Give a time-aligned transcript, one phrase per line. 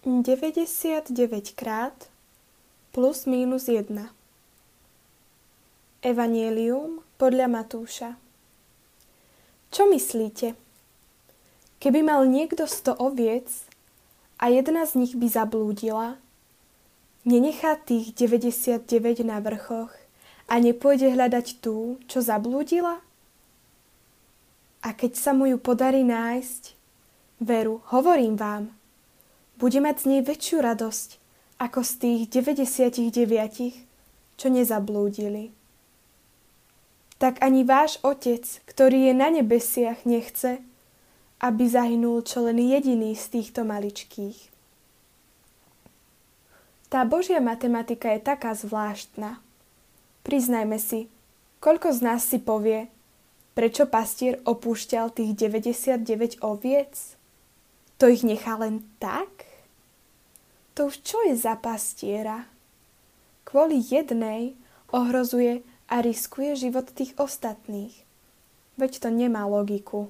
[0.00, 2.08] 99 krát
[2.88, 4.08] plus mínus 1
[6.00, 8.16] Evangelium podľa Matúša
[9.68, 10.56] Čo myslíte?
[11.84, 13.44] Keby mal niekto 100 oviec
[14.40, 16.16] a jedna z nich by zablúdila,
[17.28, 18.88] nenechá tých 99
[19.20, 19.92] na vrchoch
[20.48, 23.04] a nepôjde hľadať tú, čo zablúdila?
[24.80, 26.72] A keď sa mu ju podarí nájsť,
[27.44, 28.64] veru, hovorím vám–
[29.60, 31.20] bude mať z nej väčšiu radosť
[31.60, 33.12] ako z tých 99,
[34.40, 35.52] čo nezablúdili.
[37.20, 40.64] Tak ani váš Otec, ktorý je na nebesiach, nechce,
[41.44, 44.48] aby zahynul čo len jediný z týchto maličkých.
[46.88, 49.44] Tá Božia matematika je taká zvláštna.
[50.24, 51.12] Priznajme si,
[51.60, 52.88] koľko z nás si povie,
[53.52, 57.20] prečo pastier opúšťal tých 99 oviec?
[58.00, 59.49] To ich nechá len tak?
[60.80, 62.48] To už čo je za pastiera?
[63.44, 64.56] Kvôli jednej
[64.88, 65.60] ohrozuje
[65.92, 67.92] a riskuje život tých ostatných.
[68.80, 70.08] Veď to nemá logiku.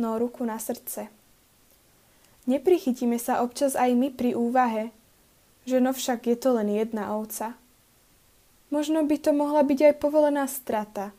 [0.00, 1.12] No ruku na srdce.
[2.48, 4.88] Neprichytíme sa občas aj my pri úvahe,
[5.68, 7.52] že no však je to len jedna ovca.
[8.72, 11.12] Možno by to mohla byť aj povolená strata.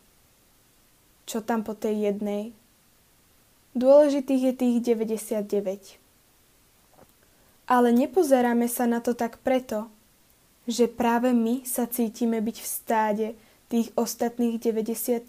[1.29, 2.57] Čo tam po tej jednej?
[3.77, 6.04] Dôležitých je tých 99.
[7.65, 9.89] Ale nepozeráme sa na to tak preto,
[10.69, 13.27] že práve my sa cítime byť v stáde
[13.69, 15.25] tých ostatných 99?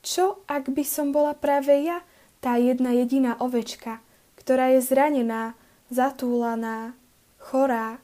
[0.00, 2.00] Čo, ak by som bola práve ja,
[2.40, 4.00] tá jedna jediná ovečka,
[4.40, 5.52] ktorá je zranená,
[5.92, 6.96] zatúlaná,
[7.36, 8.00] chorá,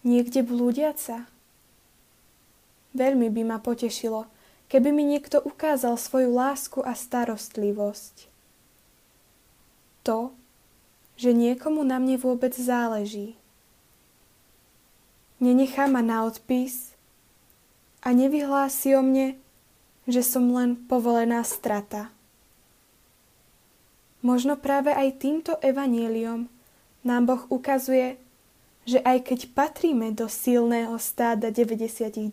[0.00, 1.28] niekde blúdiaca?
[2.96, 4.24] Veľmi by ma potešilo,
[4.72, 8.32] keby mi niekto ukázal svoju lásku a starostlivosť.
[10.08, 10.32] To,
[11.16, 13.34] že niekomu na mne vôbec záleží.
[15.40, 16.92] Nenechá ma na odpis
[18.04, 19.36] a nevyhlási o mne,
[20.04, 22.12] že som len povolená strata.
[24.20, 26.48] Možno práve aj týmto evaníliom
[27.04, 28.16] nám Boh ukazuje,
[28.86, 32.30] že aj keď patríme do silného stáda 99,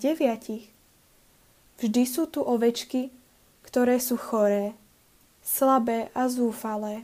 [1.81, 3.09] vždy sú tu ovečky,
[3.65, 4.77] ktoré sú choré,
[5.41, 7.03] slabé a zúfalé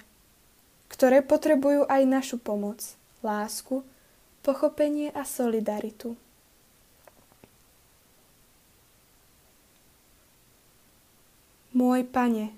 [0.89, 2.81] ktoré potrebujú aj našu pomoc,
[3.21, 3.85] lásku,
[4.41, 6.17] pochopenie a solidaritu.
[11.69, 12.49] Môj pane,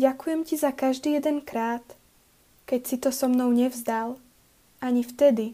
[0.00, 1.84] ďakujem ti za každý jeden krát,
[2.64, 4.16] keď si to so mnou nevzdal,
[4.80, 5.52] ani vtedy,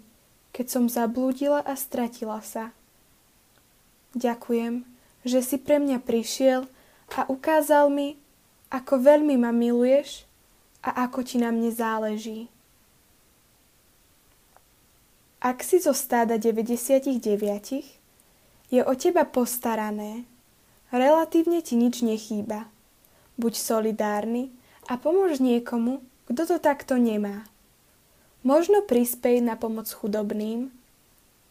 [0.54, 2.71] keď som zablúdila a stratila sa.
[4.15, 4.87] Ďakujem,
[5.27, 6.71] že si pre mňa prišiel
[7.19, 8.15] a ukázal mi,
[8.71, 10.25] ako veľmi ma miluješ
[10.86, 12.47] a ako ti na mne záleží.
[15.42, 17.19] Ak si zo stáda 99,
[18.70, 20.22] je o teba postarané,
[20.94, 22.70] relatívne ti nič nechýba.
[23.36, 24.48] Buď solidárny
[24.86, 27.44] a pomôž niekomu, kto to takto nemá.
[28.47, 30.70] Možno prispej na pomoc chudobným,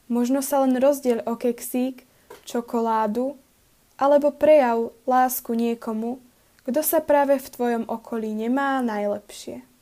[0.07, 2.07] možno sa len rozdiel o keksík,
[2.47, 3.35] čokoládu,
[3.95, 6.19] alebo prejav lásku niekomu,
[6.65, 9.74] kto sa práve v tvojom okolí nemá najlepšie.